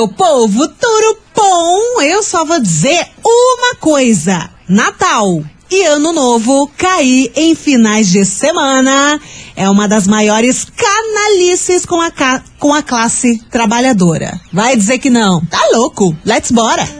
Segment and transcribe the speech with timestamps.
[0.00, 2.00] meu povo, tudo bom?
[2.00, 9.20] Eu só vou dizer uma coisa: Natal e Ano Novo cair em finais de semana
[9.54, 12.10] é uma das maiores canalices com a,
[12.58, 14.40] com a classe trabalhadora.
[14.50, 15.44] Vai dizer que não?
[15.44, 16.16] Tá louco?
[16.24, 16.99] Let's bora!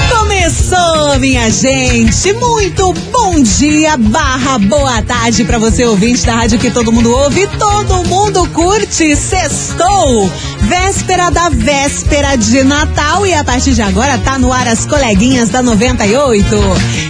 [0.51, 2.33] Começou, minha gente!
[2.33, 7.47] Muito bom dia, barra boa tarde para você ouvinte da rádio que todo mundo ouve,
[7.57, 9.15] todo mundo curte.
[9.15, 10.29] Sextou!
[10.61, 15.49] Véspera da véspera de Natal e a partir de agora tá no ar as coleguinhas
[15.49, 16.45] da 98.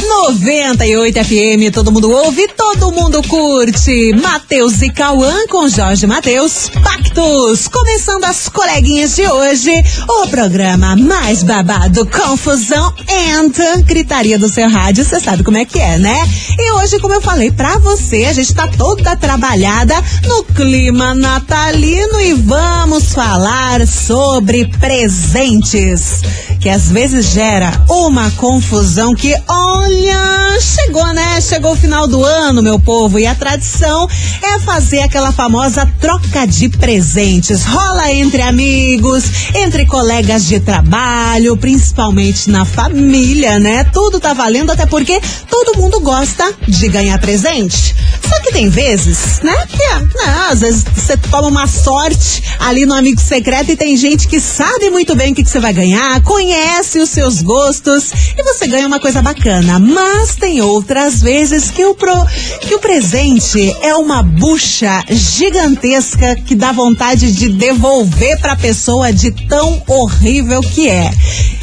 [0.04, 4.12] 98 FM, todo mundo ouve, todo mundo curte.
[4.15, 7.69] Matheus e Cauã com Jorge Matheus, Pactos.
[7.69, 9.72] Começando as coleguinhas de hoje,
[10.09, 15.78] o programa mais babado, confusão and gritaria do seu rádio, você sabe como é que
[15.78, 16.19] é, né?
[16.59, 19.94] E hoje, como eu falei pra você, a gente tá toda trabalhada
[20.26, 26.21] no clima natalino e vamos falar sobre presentes,
[26.60, 31.41] que às vezes gera uma confusão que, olha, 呀 chegou, né?
[31.41, 34.09] Chegou o final do ano, meu povo, e a tradição
[34.42, 37.65] é fazer aquela famosa troca de presentes.
[37.65, 43.84] Rola entre amigos, entre colegas de trabalho, principalmente na família, né?
[43.84, 47.94] Tudo tá valendo, até porque todo mundo gosta de ganhar presente.
[48.26, 49.54] Só que tem vezes, né?
[49.66, 54.26] Que, né, às vezes você toma uma sorte ali no amigo secreto e tem gente
[54.26, 58.42] que sabe muito bem o que, que você vai ganhar, conhece os seus gostos e
[58.42, 59.78] você ganha uma coisa bacana.
[59.78, 62.15] Mas tem outras vezes que o, pro,
[62.60, 69.31] que o presente é uma bucha gigantesca que dá vontade de devolver pra pessoa de
[69.31, 71.10] tão horrível que é.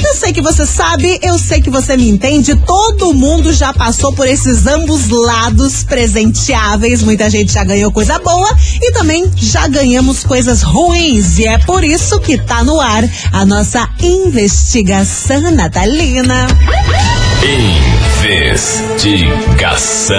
[0.04, 4.14] Eu sei que você sabe, eu sei que você me entende, todo mundo já passou
[4.14, 7.04] por esses ambos lados presenteáveis.
[7.04, 8.50] Muita gente já ganhou coisa boa
[8.82, 11.38] e também já ganhamos coisas ruins.
[11.38, 16.48] E é por isso que tá no ar a nossa investigação natalina.
[18.32, 20.16] Investigação.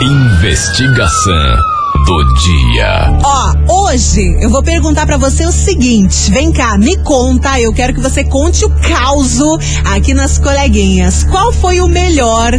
[0.00, 1.77] Investigação
[2.08, 3.18] do dia.
[3.22, 7.92] Ó, hoje eu vou perguntar pra você o seguinte: vem cá, me conta, eu quero
[7.92, 11.24] que você conte o caso aqui nas coleguinhas.
[11.24, 12.54] Qual foi o melhor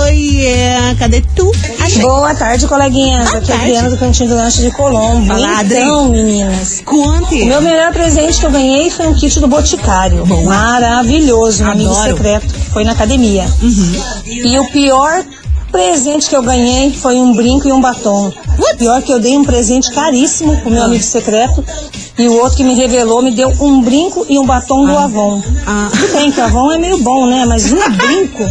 [0.03, 1.51] Oi, é, cadê tu?
[1.79, 2.01] Achei.
[2.01, 3.25] Boa tarde, coleguinhas.
[3.29, 3.71] Boa Aqui é a tarde.
[3.71, 5.25] Adriana do Cantinho do Lanche de Colombo.
[5.27, 5.77] Fala, Adri.
[5.77, 7.41] então, meninas, Conte.
[7.41, 10.25] o meu melhor presente que eu ganhei foi um kit do Boticário.
[10.25, 10.43] Boa.
[10.43, 12.15] Maravilhoso, um amigo Adoro.
[12.17, 13.45] secreto que foi na academia.
[13.61, 14.01] Uhum.
[14.25, 15.23] E o pior
[15.71, 18.31] presente que eu ganhei foi um brinco e um batom.
[18.57, 20.73] O pior que eu dei um presente caríssimo pro Ah.
[20.73, 21.63] meu amigo secreto.
[22.17, 25.41] E o outro que me revelou me deu um brinco e um batom do Avon.
[25.65, 25.89] Ah.
[25.89, 27.45] Tudo bem que o Avon é meio bom, né?
[27.45, 28.43] Mas um brinco,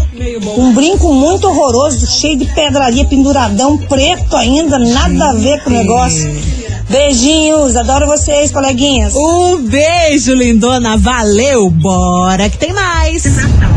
[0.58, 5.72] um brinco muito horroroso, cheio de pedraria, penduradão, preto ainda, nada a ver com o
[5.74, 6.57] negócio.
[6.88, 9.14] Beijinhos, adoro vocês, coleguinhas.
[9.14, 10.96] Um beijo, lindona.
[10.96, 13.24] Valeu, bora que tem mais.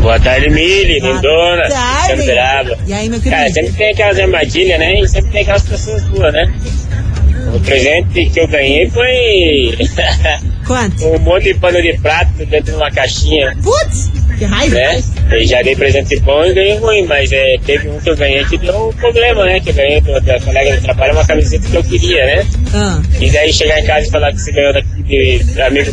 [0.00, 2.12] Boa tarde, Mili, lindona, tarde.
[2.14, 2.78] Cristiano Beraba.
[2.86, 3.54] E aí, meu Cara, querido?
[3.54, 4.98] sempre tem aquelas armadilhas, né?
[5.00, 6.52] E sempre tem aquelas pessoas boas, né?
[7.54, 9.76] O presente que eu ganhei foi
[10.66, 11.04] Quanto?
[11.14, 14.74] um monte de pano de prato dentro de uma caixinha, Putz, que raiva.
[14.74, 15.02] né?
[15.32, 18.44] Eu já dei presente bom e ganhei ruim, mas é, teve um que eu ganhei
[18.44, 19.60] que deu um problema, né?
[19.60, 22.46] Que eu ganhei do- da colega de trabalho uma camiseta que eu queria, né?
[22.74, 25.90] Ah, E daí chegar em casa e falar que você ganhou daqui de, de amigo,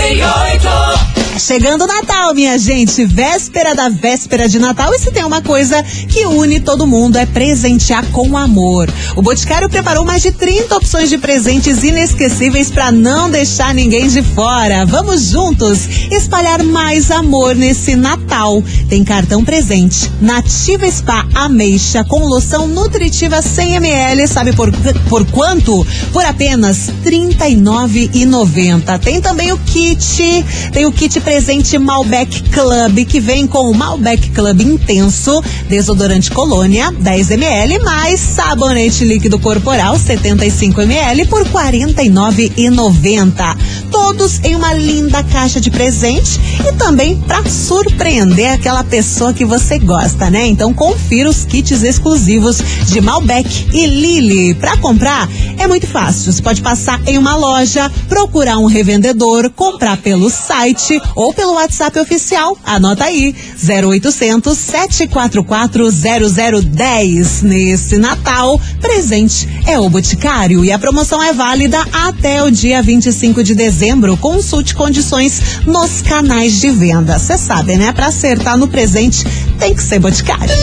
[1.40, 5.82] Chegando o Natal, minha gente, véspera da véspera de Natal, e se tem uma coisa
[6.08, 8.88] que une todo mundo é presentear com amor.
[9.16, 14.22] O Boticário preparou mais de 30 opções de presentes inesquecíveis para não deixar ninguém de
[14.22, 14.86] fora.
[14.86, 18.64] Vamos juntos espalhar mais amor nesse Natal.
[18.88, 24.72] Tem cartão presente, Nativa Spa Ameixa com loção nutritiva 100 ml, sabe por,
[25.10, 25.86] por quanto?
[26.12, 29.00] Por apenas R$ 39,90.
[29.00, 34.30] Tem também o kit, tem o kit presente Malbec Club, que vem com o Malbec
[34.32, 43.58] Club Intenso, desodorante colônia, 10 ml, mais sabonete líquido corporal, 75 ml, por R$ 49,90.
[43.90, 49.80] Todos em uma linda caixa de presente e também para surpreender aquela pessoa que você
[49.80, 50.46] gosta, né?
[50.48, 54.56] Então confira os kits exclusivos de Malbec e Lily.
[54.56, 56.34] Para comprar é muito fácil.
[56.34, 62.00] Você pode passar em uma loja, procurar um revendedor, comprar pelo site ou pelo WhatsApp
[62.00, 62.58] oficial.
[62.66, 67.42] Anota aí: 0800 744 0010.
[67.44, 73.44] Nesse Natal, presente é o Boticário e a promoção é válida até o dia 25
[73.44, 74.18] de dezembro.
[74.18, 77.18] Consulte condições nos canais de venda.
[77.18, 77.92] Você sabe, né?
[77.92, 79.26] Para acertar no presente
[79.60, 80.54] tem que ser Boticário.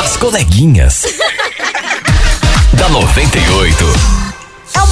[0.00, 1.04] As coleguinhas.
[2.74, 4.21] da 98.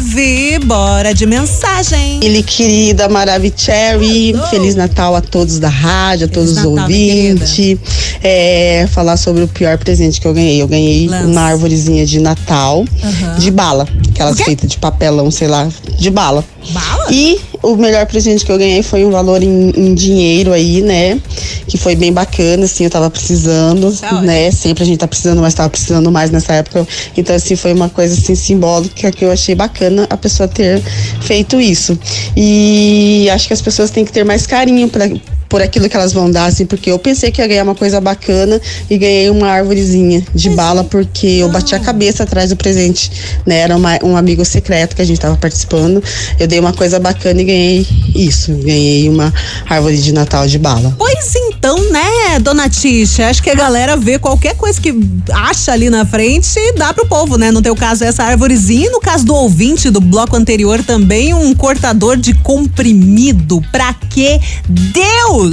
[0.67, 2.19] Bora de mensagem.
[2.21, 7.79] Ele querida Maravicherry, Feliz Natal a todos da rádio, a todos Feliz os Natal, ouvintes.
[8.21, 10.61] É, falar sobre o pior presente que eu ganhei.
[10.61, 11.27] Eu ganhei Lança.
[11.29, 13.39] uma árvorezinha de Natal Aham.
[13.39, 16.45] de bala, aquelas feitas de papelão, sei lá, de bala.
[16.71, 17.07] Bala?
[17.13, 21.21] E o melhor presente que eu ganhei foi um valor em, em dinheiro aí, né?
[21.67, 24.51] Que foi bem bacana, assim, eu tava precisando, Tá né?
[24.51, 26.87] Sempre a gente tá precisando, mas tava precisando mais nessa época.
[27.17, 30.83] Então, assim, foi uma coisa assim simbólica que eu achei bacana a pessoa ter
[31.21, 31.99] feito isso.
[32.37, 35.09] E acho que as pessoas têm que ter mais carinho pra,
[35.55, 38.01] por aquilo que elas vão dar, assim, porque eu pensei que ia ganhar uma coisa
[38.01, 43.09] bacana e ganhei uma árvorezinha de bala porque eu bati a cabeça atrás do presente,
[43.47, 43.59] né?
[43.59, 46.03] Era uma- um amigo secreto que a gente tava participando.
[46.41, 49.33] Eu dei uma coisa bacana e ganhei isso, ganhei uma
[49.71, 50.93] árvore de Natal de bala.
[50.99, 53.29] Pois então, né, dona Tisha?
[53.29, 54.93] Acho que a galera vê qualquer coisa que
[55.31, 57.53] acha ali na frente e dá pro povo, né?
[57.53, 58.91] No teu caso, essa árvorezinha.
[58.91, 63.63] No caso do ouvinte do bloco anterior, também um cortador de comprimido.
[63.71, 65.44] Pra que Deus?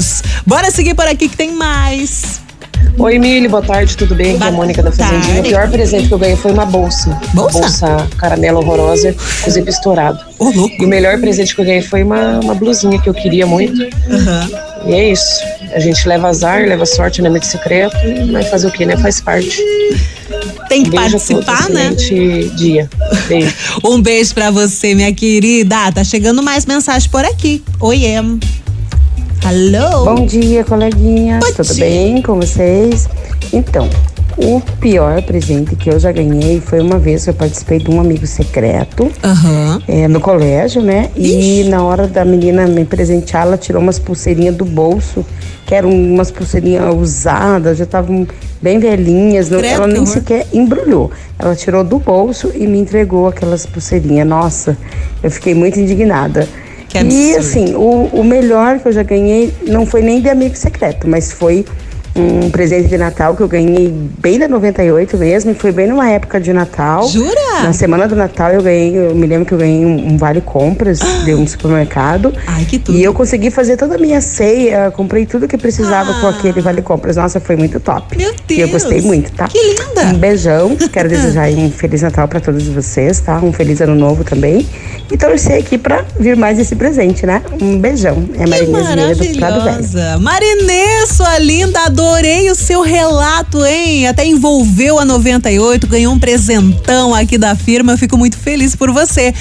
[0.45, 2.41] Bora seguir por aqui que tem mais.
[2.97, 4.35] Oi, Mili, boa tarde, tudo bem?
[4.35, 5.39] Aqui é a Mônica da Fazendinha.
[5.39, 7.09] O pior presente que eu ganhei foi uma bolsa.
[7.33, 7.57] Bolsa?
[7.57, 9.15] Uma bolsa caramelo horrorosa,
[9.49, 10.19] zip estourado.
[10.37, 10.75] Ô, louco.
[10.79, 13.81] E o melhor presente que eu ganhei foi uma, uma blusinha que eu queria muito.
[14.85, 15.41] E é isso.
[15.73, 17.95] A gente leva azar, leva sorte no amigo secreto,
[18.31, 18.97] mas fazer o quê, né?
[18.97, 19.57] Faz parte.
[20.67, 21.91] Tem que Beijo participar, né?
[22.55, 22.89] dia.
[23.27, 23.53] Beijo.
[23.83, 25.91] Um beijo pra você, minha querida.
[25.91, 27.63] Tá chegando mais mensagem por aqui.
[27.79, 28.15] Oiê.
[29.45, 30.05] Alô?
[30.05, 31.43] Bom dia, coleguinhas.
[31.43, 31.85] Bom Tudo dia.
[31.85, 33.09] bem com vocês?
[33.51, 33.89] Então,
[34.37, 37.99] o pior presente que eu já ganhei foi uma vez que eu participei de um
[37.99, 39.81] amigo secreto Aham.
[39.87, 41.09] é, no colégio, né?
[41.15, 45.25] E na hora da menina me presentear, ela tirou umas pulseirinhas do bolso,
[45.65, 48.27] que eram umas pulseirinhas usadas, já estavam
[48.61, 49.49] bem velhinhas.
[49.49, 51.11] não- ela nem sequer embrulhou.
[51.37, 54.27] Ela tirou do bolso e me entregou aquelas pulseirinhas.
[54.27, 54.77] Nossa,
[55.23, 56.47] eu fiquei muito indignada.
[56.91, 57.37] Que e absurdo.
[57.37, 61.31] assim, o, o melhor que eu já ganhei não foi nem de amigo secreto, mas
[61.31, 61.65] foi
[62.15, 66.09] um presente de Natal que eu ganhei bem da 98 mesmo, e foi bem numa
[66.09, 67.07] época de Natal.
[67.07, 67.61] Jura?
[67.63, 70.41] Na semana do Natal eu ganhei, eu me lembro que eu ganhei um, um vale
[70.41, 72.33] compras de um supermercado.
[72.47, 72.97] Ai, que tudo.
[72.97, 76.81] E eu consegui fazer toda a minha ceia, comprei tudo que precisava com aquele vale
[76.81, 77.15] compras.
[77.15, 78.07] Nossa, foi muito top.
[78.11, 78.17] Ah.
[78.17, 78.71] Meu E eu Deus.
[78.71, 79.47] gostei muito, tá?
[79.47, 80.01] Que linda.
[80.07, 80.75] Um beijão.
[80.91, 83.37] Quero desejar um feliz Natal pra todos vocês, tá?
[83.37, 84.67] Um feliz ano novo também.
[85.11, 87.41] E torcer aqui pra vir mais esse presente, né?
[87.61, 88.23] Um beijão.
[88.37, 89.65] É Marinês Vieira do Prado Velho.
[89.65, 90.17] maravilhosa.
[90.19, 94.07] Marinê, sua linda, adorei o seu relato, hein?
[94.07, 97.91] Até envolveu a 98, ganhou um presentão aqui da firma.
[97.91, 99.31] Eu fico muito feliz por você.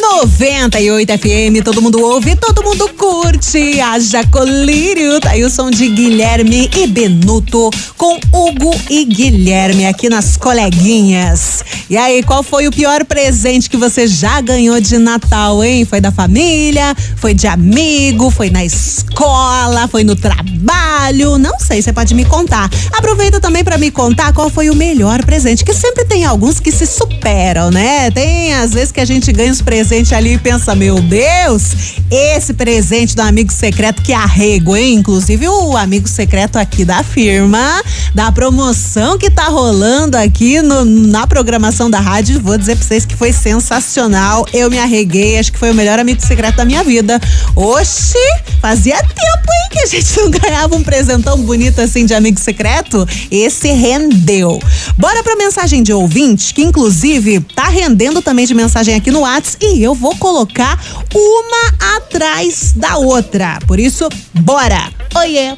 [0.00, 3.80] 98 FM, todo mundo ouve, todo mundo curte.
[3.80, 10.08] A Jacolírio, tá aí o som de Guilherme e Benuto com Hugo e Guilherme aqui
[10.08, 11.64] nas coleguinhas.
[11.90, 15.84] E aí, qual foi o pior presente que você já ganhou de Natal, hein?
[15.84, 16.94] Foi da família?
[17.16, 18.30] Foi de amigo?
[18.30, 19.88] Foi na escola?
[19.88, 21.38] Foi no trabalho?
[21.38, 22.70] Não sei, você pode me contar.
[22.92, 26.70] Aproveita também para me contar qual foi o melhor presente, que sempre tem alguns que
[26.70, 28.10] se superam, né?
[28.10, 32.52] Tem às vezes que a gente ganha os presentes ali e pensa, meu Deus, esse
[32.52, 34.96] presente do amigo secreto que arrego, hein?
[34.96, 37.82] Inclusive o amigo secreto aqui da firma,
[38.14, 43.06] da promoção que tá rolando aqui no, na programação da rádio, vou dizer pra vocês
[43.06, 44.44] que foi sensacional.
[44.52, 47.18] Eu me arreguei, acho que foi o melhor amigo secreto da minha vida.
[47.56, 48.18] Oxi,
[48.60, 53.08] fazia tempo, hein, que a gente não ganhava um presentão bonito assim de amigo secreto.
[53.30, 54.60] Esse rendeu.
[54.98, 59.64] Bora pra mensagem de ouvinte, que inclusive tá rendendo também de mensagem aqui no WhatsApp
[59.64, 60.78] e eu vou colocar
[61.14, 63.58] uma atrás da outra.
[63.66, 64.08] Por isso,
[64.40, 64.78] bora!
[65.16, 65.56] Oiê!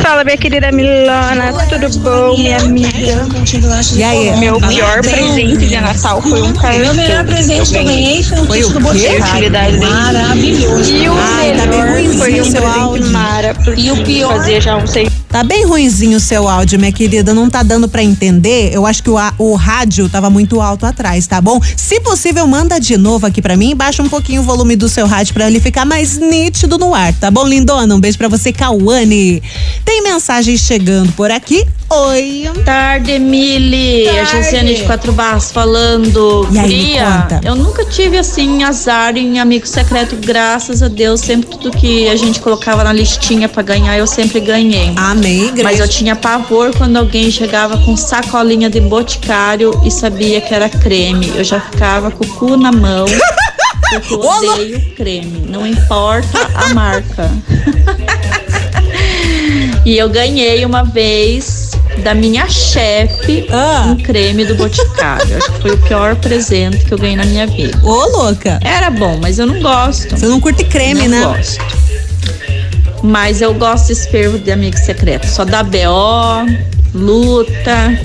[0.00, 3.28] Fala, minha querida Milona, tudo bom, minha amiga?
[3.96, 4.36] E aí?
[4.38, 6.78] Meu pior presente de Natal foi um cartão.
[6.80, 8.80] Meu melhor presente que eu ganhei foi um kit do.
[9.90, 10.94] Maravilhoso.
[10.96, 13.06] E o Ai, tá bem melhor ruimzinho foi um seu presente áudio.
[13.10, 16.78] Mara, porque E o pior- fazia já um seis Tá bem ruinzinho o seu áudio,
[16.78, 17.32] minha querida.
[17.32, 18.68] Não tá dando pra entender.
[18.70, 21.58] Eu acho que o, a- o rádio tava muito alto atrás, tá bom?
[21.74, 24.88] Se possível, manda de novo aqui pra mim e baixa um pouquinho o volume do
[24.88, 27.94] seu rádio pra ele ficar mais nítido no ar, tá bom, lindona?
[27.94, 29.42] Um beijo pra você, Cauane.
[29.84, 31.66] Tem mensagem chegando por aqui.
[31.90, 32.50] Oi.
[32.64, 34.08] tarde, Mili.
[34.08, 36.48] A Josiane de Quatro Barras falando.
[36.50, 36.96] E aí,
[37.44, 41.20] eu nunca tive assim azar em amigo secreto, graças a Deus.
[41.20, 44.92] Sempre tudo que a gente colocava na listinha pra ganhar, eu sempre ganhei.
[44.96, 45.64] Amém, igreja.
[45.64, 50.70] Mas eu tinha pavor quando alguém chegava com sacolinha de boticário e sabia que era
[50.70, 51.30] creme.
[51.36, 53.04] Eu já ficava com o cu na mão.
[54.00, 55.44] Porque eu odeio creme.
[55.48, 57.30] Não importa a marca.
[59.84, 61.72] E eu ganhei uma vez
[62.04, 63.86] da minha chefe Ah.
[63.88, 65.36] um creme do Boticário.
[65.36, 67.78] Acho que foi o pior presente que eu ganhei na minha vida.
[67.82, 68.60] Ô, louca.
[68.62, 70.16] Era bom, mas eu não gosto.
[70.16, 71.36] Você não curte creme, não né?
[71.36, 71.58] gosto.
[73.02, 75.26] Mas eu gosto desse fervo de amigo secreto.
[75.26, 76.46] Só dá BO,
[76.94, 77.98] luta.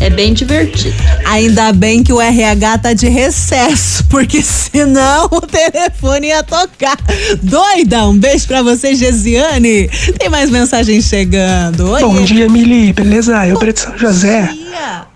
[0.00, 0.94] É bem divertido.
[1.26, 6.96] Ainda bem que o RH tá de recesso, porque senão o telefone ia tocar.
[7.42, 9.88] Doida, um beijo pra você, Gesiane.
[10.18, 11.90] Tem mais mensagem chegando.
[11.90, 12.00] Oi.
[12.00, 13.44] Bom dia, Mili, beleza?
[13.46, 14.48] Eu, Preto São José.
[14.52, 15.06] dia.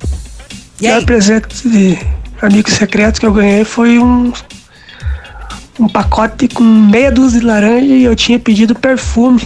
[0.81, 1.05] O E aí?
[1.07, 1.97] presente de
[2.41, 4.33] amigo secreto que eu ganhei foi um,
[5.79, 9.41] um pacote com meia dúzia de laranja e eu tinha pedido perfume.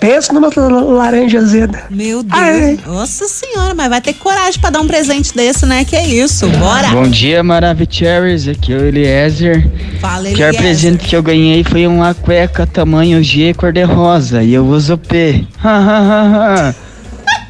[0.00, 1.84] Pensa numa laranja azeda.
[1.90, 2.40] Meu Deus.
[2.40, 2.78] Ai.
[2.86, 5.84] Nossa senhora, mas vai ter coragem pra dar um presente desse, né?
[5.84, 6.88] Que é isso, bora.
[6.88, 8.48] Bom dia, Maravicheries.
[8.48, 9.68] Aqui é o Eliezer.
[10.00, 10.60] Fala, O pior Eliezer.
[10.60, 15.44] presente que eu ganhei foi uma cueca tamanho G cor-de-rosa e eu uso P.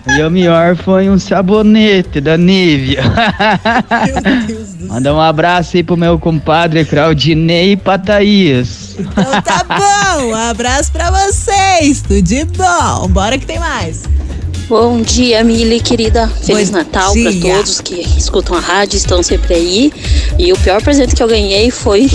[0.09, 3.03] e o melhor foi um sabonete da Nivea.
[4.89, 8.86] Manda um abraço aí pro meu compadre Claudinei Pataías.
[8.99, 13.09] Então tá bom, um abraço pra vocês, tudo de bom.
[13.09, 14.05] Bora que tem mais.
[14.69, 16.27] Bom dia, Mili, querida.
[16.43, 19.93] Feliz Bom Natal para todos que escutam a rádio, estão sempre aí.
[20.39, 22.11] E o pior presente que eu ganhei foi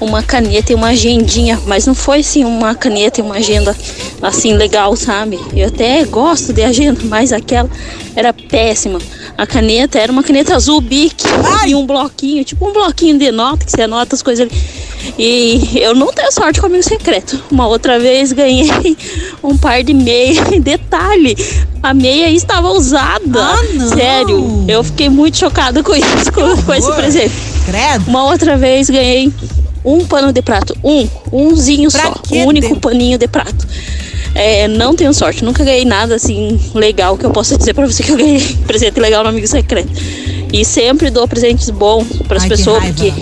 [0.00, 3.76] uma caneta e uma agendinha, mas não foi assim uma caneta e uma agenda
[4.20, 5.38] assim legal, sabe?
[5.54, 7.70] Eu até gosto de agenda, mas aquela
[8.16, 8.98] era péssima.
[9.36, 11.22] A caneta era uma caneta azul Bic
[11.66, 14.83] e um bloquinho, tipo um bloquinho de nota que você anota as coisas ali.
[15.18, 17.42] E eu não tenho sorte com amigo secreto.
[17.50, 18.96] Uma outra vez ganhei
[19.42, 20.42] um par de meia.
[20.60, 21.36] Detalhe,
[21.82, 23.40] a meia estava usada.
[23.40, 23.88] Ah, não.
[23.88, 27.34] Sério, eu fiquei muito chocada com isso, com, com esse presente.
[27.66, 28.08] Credo.
[28.08, 29.32] Uma outra vez ganhei
[29.84, 30.76] um pano de prato.
[30.82, 32.14] Um, umzinho Pra só.
[32.32, 32.78] Um único Deus?
[32.80, 33.66] paninho de prato.
[34.34, 38.02] É, não tenho sorte, nunca ganhei nada assim legal que eu possa dizer pra você
[38.02, 39.92] que eu ganhei presente legal no amigo secreto.
[40.52, 43.12] E sempre dou presentes bons para as pessoas, porque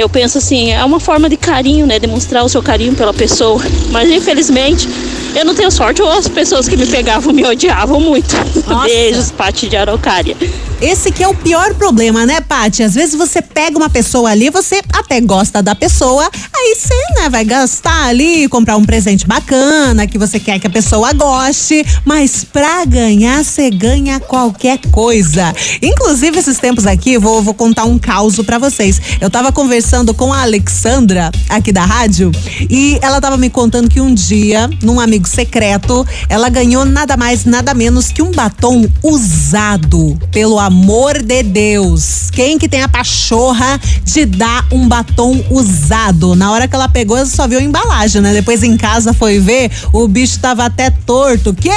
[0.00, 1.98] eu penso assim, é uma forma de carinho, né?
[1.98, 3.62] Demonstrar o seu carinho pela pessoa.
[3.90, 4.88] Mas infelizmente,
[5.34, 8.34] eu não tenho sorte, ou as pessoas que me pegavam me odiavam muito.
[8.66, 8.84] Nossa.
[8.84, 10.36] Beijos, Pati de Araucária.
[10.80, 12.82] esse que é o pior problema, né, Paty?
[12.82, 17.28] Às vezes você pega uma pessoa ali, você até gosta da pessoa, aí você, né,
[17.28, 22.44] vai gastar ali, comprar um presente bacana, que você quer que a pessoa goste, mas
[22.44, 25.54] pra ganhar, você ganha qualquer coisa.
[25.82, 29.00] Inclusive, esses tempos aqui, vou, vou contar um caos pra vocês.
[29.20, 32.32] Eu tava conversando com a Alexandra, aqui da rádio,
[32.70, 37.44] e ela tava me contando que um dia, num amigo secreto, ela ganhou nada mais,
[37.44, 40.18] nada menos que um batom usado.
[40.30, 42.30] Pelo amor de Deus.
[42.30, 46.34] Quem que tem a pachorra de dar um batom usado?
[46.34, 48.32] Na hora que ela pegou, ela só viu a embalagem, né?
[48.32, 51.54] Depois em casa foi ver, o bicho tava até torto.
[51.54, 51.70] Que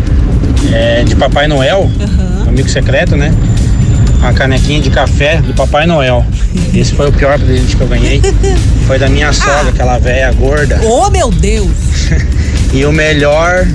[0.71, 1.91] É, de Papai Noel.
[2.47, 3.35] Amigo secreto, né?
[4.19, 6.25] Uma canequinha de café do Papai Noel.
[6.73, 8.21] Esse foi o pior presente que eu ganhei.
[8.87, 10.79] Foi da minha sogra, aquela velha gorda.
[10.81, 11.69] Oh, meu Deus!
[12.71, 13.67] E o melhor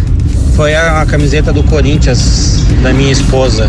[0.54, 3.66] foi a, a camiseta do Corinthians da minha esposa.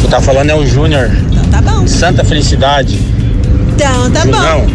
[0.00, 1.10] Tu tá falando é o Júnior.
[1.50, 1.86] tá bom.
[1.86, 2.98] Santa Felicidade.
[3.78, 4.66] Então, tá bom.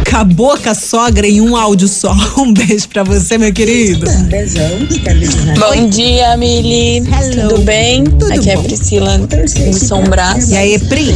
[0.00, 2.16] Acabou com a sogra em um áudio só.
[2.40, 4.06] Um beijo pra você, meu querido.
[5.58, 7.06] Bom dia, Mili.
[7.34, 8.04] Tudo bem?
[8.32, 10.50] Aqui é a Priscila do São Brás.
[10.50, 11.14] E aí, Pri?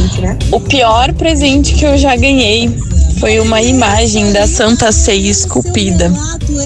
[0.51, 2.69] O pior presente que eu já ganhei
[3.19, 6.13] foi uma imagem da Santa Ceia esculpida.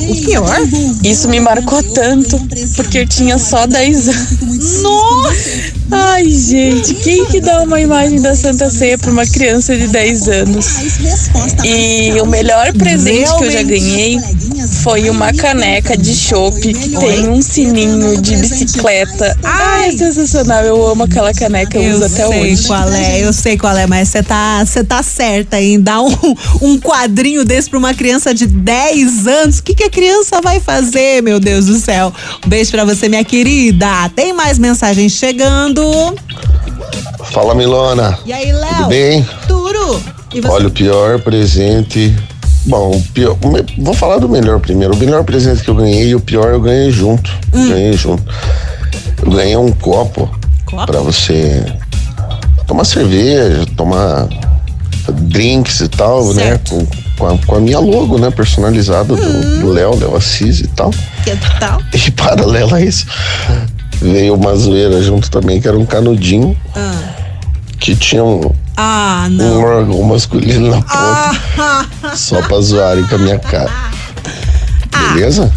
[0.10, 0.58] O pior?
[1.06, 2.38] Isso me marcou tanto,
[2.76, 4.82] porque eu tinha só 10 anos.
[4.82, 5.78] Nossa!
[5.91, 10.28] Ai, gente, quem que dá uma imagem da Santa Ceia para uma criança de 10
[10.28, 10.67] anos?
[11.63, 14.19] E o melhor presente que eu já ganhei
[14.84, 19.36] foi uma caneca de chopp que tem um sininho de bicicleta.
[19.43, 20.63] Ai, é sensacional.
[20.63, 22.67] Eu amo aquela caneca, eu, uso até sei hoje.
[22.67, 26.78] qual é, eu sei qual é, mas você tá, tá certa em dar um, um
[26.78, 29.60] quadrinho desse pra uma criança de 10 anos.
[29.60, 32.13] O que, que a criança vai fazer, meu Deus do céu?
[32.45, 33.88] Um beijo pra você, minha querida.
[34.15, 35.78] Tem mais mensagens chegando.
[37.31, 38.17] Fala Milona.
[38.25, 38.75] E aí, Léo?
[38.77, 39.27] Tudo bem?
[40.41, 40.47] Você?
[40.47, 42.15] Olha, o pior presente.
[42.65, 43.35] Bom, o pior,
[43.79, 44.93] vou falar do melhor primeiro.
[44.93, 47.31] O melhor presente que eu ganhei e o pior eu ganhei junto.
[47.53, 47.69] Hum.
[47.69, 48.23] Ganhei junto.
[49.23, 50.29] Eu ganhei um copo,
[50.85, 51.65] pra você
[52.67, 54.27] tomar cerveja, tomar
[55.11, 56.59] drinks e tal, né?
[56.69, 56.85] Com,
[57.17, 58.29] com, a, com a minha logo, né?
[58.29, 60.91] Personalizada do- do Léo, Léo Assis e tal.
[61.23, 61.79] Que tal?
[61.93, 63.05] E paralelo a isso,
[64.01, 66.55] veio uma zoeira junto também, que era um canudinho
[67.79, 68.41] que tinha um,
[68.75, 71.85] Ah, um órgão masculino na ponta, Ah,
[72.15, 73.71] só pra zoarem com a minha cara.
[75.13, 75.51] Beleza?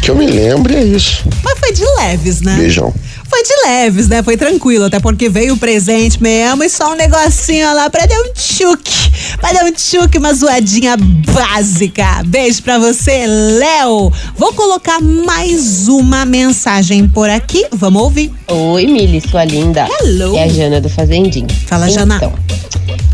[0.00, 1.22] Que eu me lembre é isso.
[1.44, 2.56] mas foi de leves, né?
[2.56, 2.94] Beijão.
[3.28, 4.22] Foi de leves, né?
[4.22, 8.18] Foi tranquilo, até porque veio o presente mesmo e só um negocinho lá pra dar
[8.20, 9.36] um tchuque.
[9.38, 12.22] Pra dar um tchuque, uma zoadinha básica.
[12.26, 14.10] Beijo pra você, Léo.
[14.36, 17.66] Vou colocar mais uma mensagem por aqui.
[17.72, 18.32] Vamos ouvir.
[18.48, 19.86] Oi, Mili, sua linda.
[20.00, 20.36] Hello.
[20.36, 21.48] É a Jana do Fazendinho.
[21.66, 22.16] Fala, Jana.
[22.16, 22.32] Então,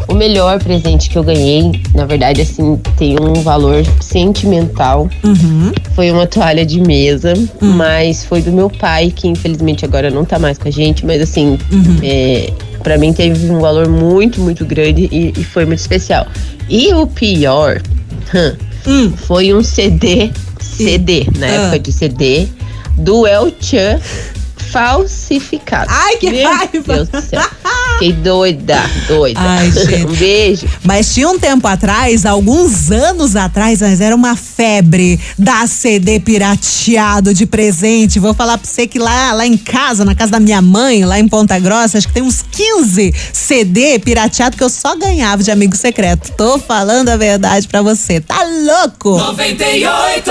[0.09, 5.09] o melhor presente que eu ganhei, na verdade, assim, tem um valor sentimental.
[5.25, 5.73] Uhum.
[5.95, 10.39] Foi uma toalha de mesa, mas foi do meu pai, que infelizmente agora não tá
[10.39, 11.59] mais com a gente, mas assim,
[12.03, 16.27] é, para mim teve um valor muito, muito grande e, e foi muito especial.
[16.69, 17.81] E o pior
[18.87, 21.51] hum, foi um CD, CD, na Ah.
[21.51, 22.49] época de CD,
[22.99, 24.01] do El Chan
[24.57, 25.87] falsificado.
[25.91, 26.95] Ai, que Meu raiva!
[26.95, 27.41] Deus do céu.
[27.95, 29.41] Fiquei doida, doida.
[29.41, 30.07] Ai, gente.
[30.07, 30.67] um beijo.
[30.83, 37.33] Mas tinha um tempo atrás, alguns anos atrás, mas era uma febre da CD pirateado
[37.33, 38.19] de presente.
[38.19, 41.19] Vou falar pra você que lá, lá em casa, na casa da minha mãe, lá
[41.19, 45.51] em Ponta Grossa, acho que tem uns 15 CD pirateado que eu só ganhava de
[45.51, 46.33] amigo secreto.
[46.37, 48.21] Tô falando a verdade pra você.
[48.21, 49.17] Tá louco?
[49.17, 50.31] 98.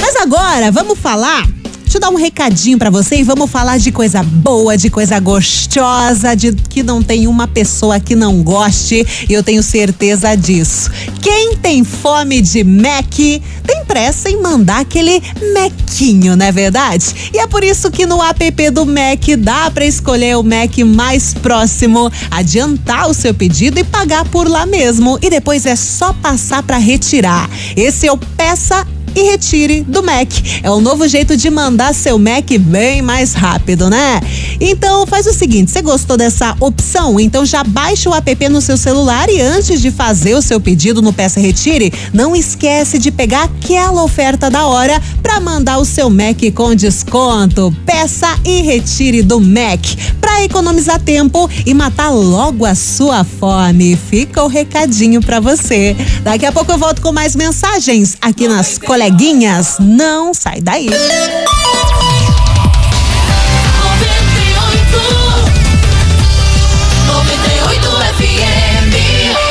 [0.00, 1.46] Mas agora, vamos falar
[1.88, 5.18] deixa eu dar um recadinho para você e vamos falar de coisa boa, de coisa
[5.18, 10.90] gostosa, de que não tem uma pessoa que não goste, e eu tenho certeza disso.
[11.22, 15.22] Quem tem fome de Mac tem pressa em mandar aquele
[15.54, 17.30] Mequinho, não é verdade?
[17.32, 21.32] E é por isso que no app do Mac dá para escolher o Mac mais
[21.32, 25.18] próximo, adiantar o seu pedido e pagar por lá mesmo.
[25.22, 27.48] E depois é só passar para retirar.
[27.74, 30.28] Esse é o Peça e retire do Mac.
[30.62, 34.20] É o novo jeito de mandar seu Mac bem mais rápido, né?
[34.60, 37.18] Então faz o seguinte, você gostou dessa opção?
[37.20, 41.00] Então já baixa o app no seu celular e antes de fazer o seu pedido
[41.00, 46.10] no Peça Retire, não esquece de pegar aquela oferta da hora para mandar o seu
[46.10, 47.74] Mac com desconto.
[47.86, 49.80] Peça e retire do Mac
[50.20, 53.96] para economizar tempo e matar logo a sua fome.
[53.96, 55.96] Fica o recadinho para você.
[56.22, 59.76] Daqui a pouco eu volto com mais mensagens aqui nas coleguinhas.
[59.78, 60.88] Não sai daí.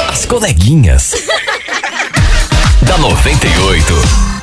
[0.09, 1.13] As coleguinhas.
[2.83, 4.36] da 98.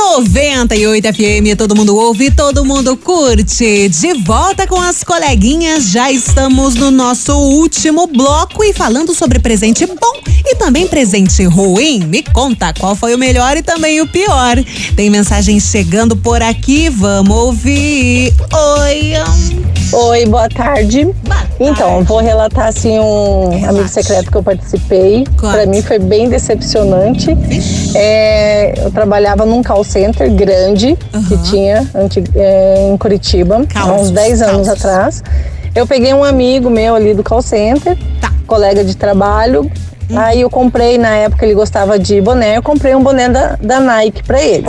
[0.00, 3.88] 98 FM, todo mundo ouve, todo mundo curte.
[3.90, 9.84] De volta com as coleguinhas, já estamos no nosso último bloco e falando sobre presente
[9.86, 12.00] bom e também presente ruim.
[12.06, 14.56] Me conta qual foi o melhor e também o pior.
[14.96, 18.32] Tem mensagem chegando por aqui, vamos ouvir.
[18.80, 19.12] Oi.
[19.92, 21.04] Oi, boa tarde.
[21.04, 21.49] Boa tarde.
[21.60, 23.68] Então, vou relatar assim um Relaxa.
[23.68, 25.26] amigo secreto que eu participei.
[25.38, 27.36] Para mim foi bem decepcionante.
[27.94, 31.24] É, eu trabalhava num call center grande uhum.
[31.24, 31.86] que tinha
[32.34, 35.22] é, em Curitiba, há uns 10 anos atrás.
[35.74, 38.32] Eu peguei um amigo meu ali do call center, tá.
[38.46, 39.70] colega de trabalho.
[40.08, 40.18] Uhum.
[40.18, 43.78] Aí eu comprei, na época ele gostava de boné, eu comprei um boné da, da
[43.78, 44.66] Nike pra ele.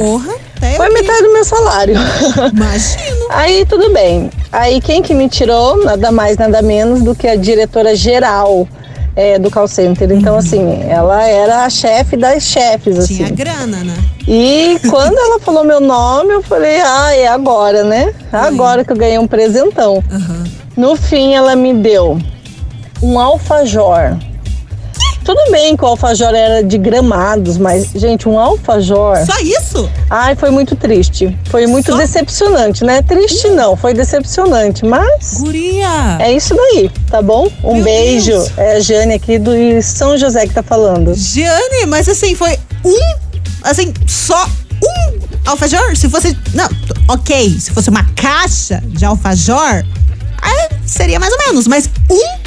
[0.76, 1.96] Foi metade do meu salário.
[2.54, 3.28] Imagino.
[3.32, 4.30] Aí tudo bem.
[4.52, 8.68] Aí quem que me tirou, nada mais, nada menos do que a diretora geral
[9.16, 10.12] é, do call center.
[10.12, 10.40] Então, uhum.
[10.40, 13.16] assim, ela era a chefe das chefes, assim.
[13.18, 13.96] Tinha grana, né?
[14.28, 18.14] E quando ela falou meu nome, eu falei, ah, é agora, né?
[18.32, 20.04] Agora que eu ganhei um presentão.
[20.12, 20.44] Uhum.
[20.76, 22.18] No fim, ela me deu
[23.02, 24.18] um alfajor
[25.24, 29.18] tudo bem que o alfajor era de gramados, mas, gente, um alfajor.
[29.26, 29.90] Só isso?
[30.10, 31.38] Ai, foi muito triste.
[31.50, 31.98] Foi muito Só?
[31.98, 33.02] decepcionante, né?
[33.02, 35.36] Triste não, foi decepcionante, mas.
[35.40, 36.18] Guria!
[36.20, 37.48] É isso daí, tá bom?
[37.64, 38.32] Um Meu beijo.
[38.32, 38.52] Deus.
[38.58, 41.14] É a Jane aqui do São José que tá falando.
[41.14, 43.16] Jane, mas assim, foi um.
[43.64, 44.48] Assim, só
[44.84, 45.96] um alfajor?
[45.96, 46.36] Se fosse.
[46.54, 46.68] Não,
[47.08, 47.58] ok.
[47.60, 49.84] Se fosse uma caixa de alfajor,
[50.92, 52.41] seria mais ou menos, mas um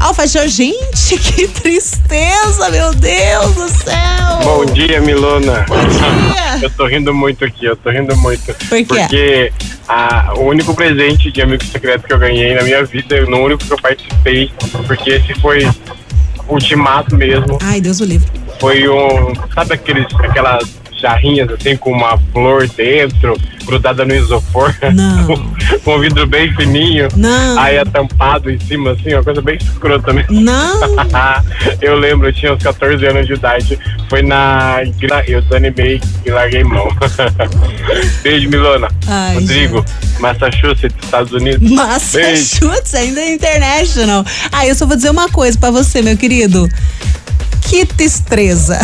[0.00, 4.38] Alfajor, gente, que tristeza, meu Deus do céu.
[4.44, 5.64] Bom dia, Milona.
[5.66, 6.38] Bom dia.
[6.62, 8.46] Eu tô rindo muito aqui, eu tô rindo muito.
[8.46, 8.84] Por quê?
[8.84, 9.52] Porque
[9.86, 13.64] a, o único presente de amigo secreto que eu ganhei na minha vida, no único
[13.64, 14.50] que eu participei,
[14.86, 15.68] porque esse foi
[16.48, 17.58] ultimato mesmo.
[17.62, 18.28] Ai, Deus o livre.
[18.58, 20.68] Foi um, sabe aqueles, aquelas
[21.00, 23.36] jarrinhas assim com uma flor dentro,
[23.68, 24.74] grudada no isopor.
[24.94, 25.26] Não.
[25.84, 27.08] com um vidro bem fininho.
[27.14, 27.58] Não.
[27.58, 30.40] Aí é tampado em cima, assim, uma coisa bem escrota mesmo.
[30.40, 30.80] Não.
[31.80, 33.78] eu lembro, eu tinha uns 14 anos de idade.
[34.08, 34.78] Foi na.
[35.26, 36.88] Eu desanimei e larguei mão.
[38.22, 38.88] Beijo, Milona.
[39.06, 40.20] Ai, Rodrigo, gente.
[40.20, 41.70] Massachusetts, Estados Unidos.
[41.70, 43.06] Massachusetts, Beijo.
[43.06, 44.24] ainda é international.
[44.50, 46.68] Ah, eu só vou dizer uma coisa para você, meu querido.
[47.68, 48.78] Que destreza.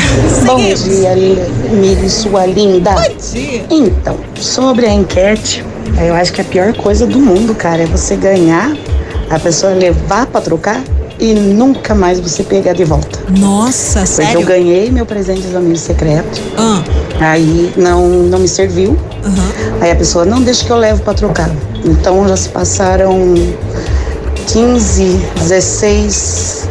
[0.45, 1.17] Bom dia,
[1.71, 2.91] Miri, sua linda.
[2.91, 3.65] Bom dia.
[3.71, 4.21] Então,
[4.75, 5.65] sobre a enquete,
[6.05, 8.77] eu acho que a pior coisa do mundo, cara, é você ganhar,
[9.31, 10.83] a pessoa levar para trocar
[11.17, 13.21] e nunca mais você pegar de volta.
[13.39, 14.41] Nossa, Porque sério?
[14.41, 16.41] eu ganhei meu presente do amigo secreto.
[16.59, 16.83] Ah.
[17.21, 18.91] Aí não, não me serviu.
[18.91, 19.81] Uhum.
[19.81, 21.51] Aí a pessoa não deixa que eu levo para trocar.
[21.85, 23.17] Então já se passaram
[24.49, 26.69] 15, 16,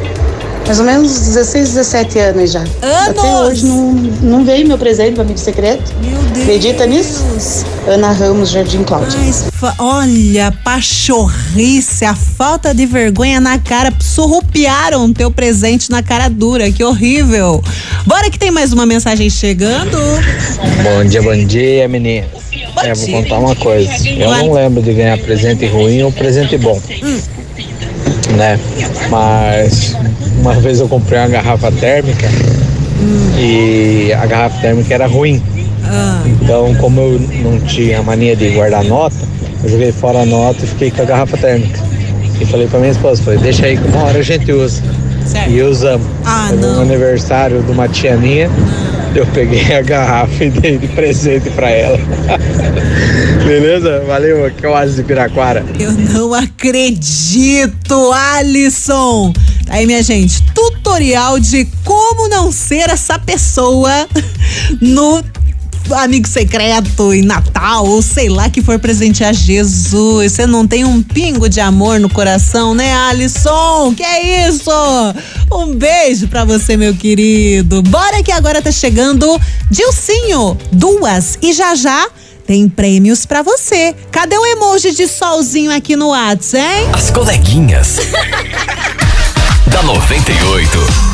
[0.66, 2.60] mais ou menos 16, 17 anos já.
[2.60, 3.10] Anos!
[3.10, 5.94] Até hoje não, não veio meu presente do amigo secreto.
[6.02, 6.44] Meu Deus!
[6.44, 7.66] Acredita nisso?
[7.88, 9.20] Ana Ramos, Jardim Cláudio.
[9.78, 13.94] Olha, pachorrice, a falta de vergonha na cara.
[14.00, 17.62] Surrupiaram teu presente na cara dura, que horrível.
[18.06, 19.98] Bora que tem mais uma mensagem chegando.
[20.82, 22.28] Bom dia, bom dia, menina.
[22.84, 23.92] É, vou contar uma coisa.
[24.08, 26.82] Eu não lembro de ganhar presente ruim ou presente bom.
[27.04, 27.20] Hum.
[28.36, 28.60] Né?
[29.10, 29.96] Mas
[30.44, 32.28] uma vez eu comprei uma garrafa térmica
[33.00, 33.32] hum.
[33.40, 35.42] e a garrafa térmica era ruim.
[35.86, 36.22] Ah.
[36.26, 39.16] Então, como eu não tinha mania de guardar nota,
[39.64, 41.80] eu joguei fora a nota e fiquei com a garrafa térmica.
[42.42, 44.82] E falei pra minha esposa, falei, deixa aí que uma hora a gente usa.
[45.26, 45.56] Sério?
[45.56, 46.06] E usamos.
[46.26, 48.50] Ah, Foi um aniversário de uma tia minha
[49.16, 51.98] Eu peguei a garrafa e dei de presente pra ela.
[53.46, 54.04] Beleza?
[54.06, 55.64] Valeu, aqui é o Alisson de Piraquara.
[55.80, 59.32] Eu não acredito, Alisson!
[59.74, 64.08] Aí, minha gente, tutorial de como não ser essa pessoa
[64.80, 65.20] no
[65.96, 70.34] amigo secreto em Natal, ou sei lá que for presentear Jesus.
[70.34, 73.96] Você não tem um pingo de amor no coração, né, Alisson?
[73.98, 74.70] Que é isso?
[75.52, 77.82] Um beijo pra você, meu querido.
[77.82, 82.08] Bora que agora tá chegando Dilcinho, duas e já já
[82.46, 83.96] tem prêmios para você.
[84.12, 86.90] Cadê o emoji de solzinho aqui no WhatsApp, hein?
[86.94, 87.98] As coleguinhas.
[89.74, 91.13] da 98.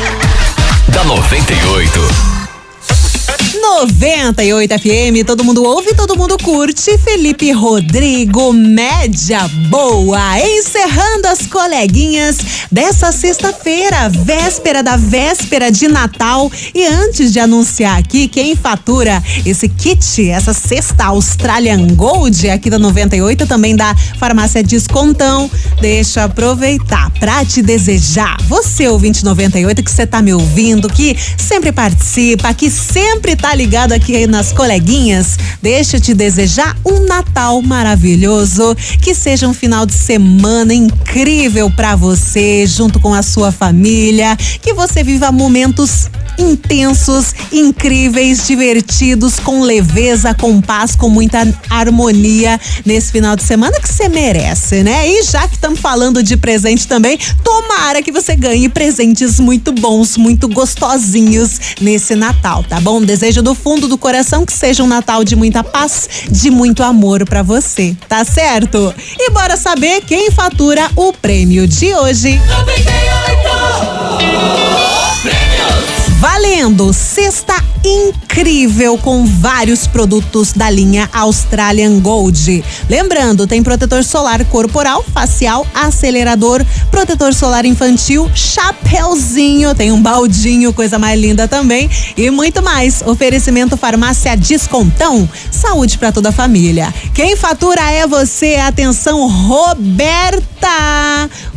[0.89, 2.34] da 98.
[3.65, 6.97] 98 FM, todo mundo ouve, todo mundo curte.
[6.99, 10.39] Felipe Rodrigo, média boa.
[10.39, 12.37] Encerrando as coleguinhas
[12.71, 16.49] dessa sexta-feira, véspera da véspera de Natal.
[16.75, 22.77] E antes de anunciar aqui quem fatura esse kit, essa cesta Australian Gold aqui da
[22.77, 25.49] 98, também da farmácia Descontão,
[25.81, 31.17] deixa eu aproveitar para te desejar, você ouvinte 98 que você tá me ouvindo, que
[31.37, 37.61] sempre participa, que sempre tá ligado aqui nas coleguinhas, deixa eu te desejar um Natal
[37.61, 44.35] maravilhoso, que seja um final de semana incrível para você, junto com a sua família,
[44.61, 53.11] que você viva momentos intensos, incríveis, divertidos, com leveza, com paz, com muita harmonia nesse
[53.11, 55.07] final de semana que você merece, né?
[55.07, 60.17] E já que estamos falando de presente também, tomara que você ganhe presentes muito bons,
[60.17, 63.01] muito gostosinhos nesse Natal, tá bom?
[63.01, 67.23] Desejo do fundo do coração que seja um Natal de muita paz, de muito amor
[67.25, 68.91] para você, tá certo?
[69.19, 72.39] E bora saber quem fatura o prêmio de hoje.
[72.39, 73.05] 98.
[76.45, 82.63] Valendo cesta incrível com vários produtos da linha Australian Gold.
[82.87, 90.99] Lembrando, tem protetor solar corporal, facial, acelerador, protetor solar infantil, chapéuzinho, tem um baldinho, coisa
[90.99, 93.01] mais linda também e muito mais.
[93.01, 96.93] Oferecimento farmácia Descontão, saúde para toda a família.
[97.13, 98.55] Quem fatura é você.
[98.55, 100.45] Atenção, Roberta.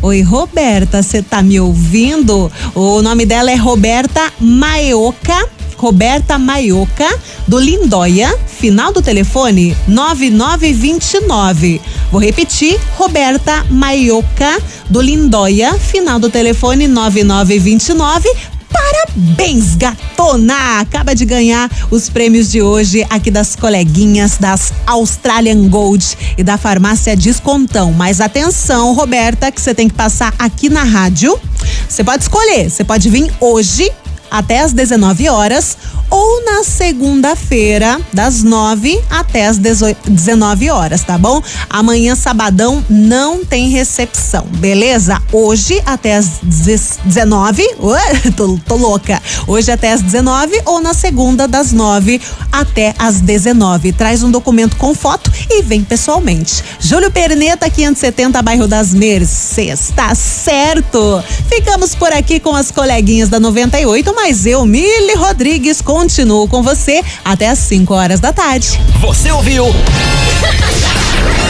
[0.01, 2.51] Oi, Roberta, você tá me ouvindo?
[2.73, 4.31] O nome dela é Roberta
[4.79, 5.49] Maioca.
[5.75, 7.07] Roberta Maioca,
[7.47, 11.81] do Lindóia, final do telefone 9929.
[12.11, 18.29] Vou repetir, Roberta Maioca, do Lindóia, final do telefone 9929.
[18.69, 20.79] Parabéns, gatona!
[20.79, 26.57] Acaba de ganhar os prêmios de hoje aqui das coleguinhas das Australian Gold e da
[26.57, 27.93] farmácia Descontão.
[27.93, 31.39] Mas atenção, Roberta, que você tem que passar aqui na rádio.
[31.87, 33.89] Você pode escolher, você pode vir hoje
[34.29, 35.77] até às 19 horas
[36.09, 41.41] ou na segunda-feira, das 9 até as 19 horas, tá bom?
[41.69, 45.21] Amanhã, sabadão, não tem recepção, beleza?
[45.31, 49.21] Hoje até as 19, uh, tô, tô louca.
[49.47, 52.19] Hoje até as 19 ou na segunda, das 9
[52.51, 53.93] até as 19.
[53.93, 56.63] Traz um documento com foto e vem pessoalmente.
[56.79, 59.91] Júlio Perneta, 570, bairro das Mercês.
[59.95, 61.23] Tá certo?
[61.47, 67.03] Ficamos por aqui com as coleguinhas da 98, mas eu, Mili Rodrigues, continuo com você
[67.25, 68.79] até às 5 horas da tarde.
[69.01, 69.65] Você ouviu?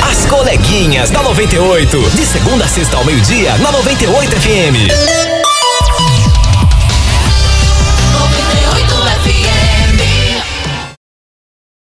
[0.01, 2.09] As coleguinhas da 98.
[2.15, 5.38] De segunda a sexta ao meio-dia, na 98 FM.